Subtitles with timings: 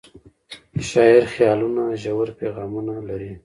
[0.75, 3.31] د شاعر خیالونه ژور پیغامونه لري.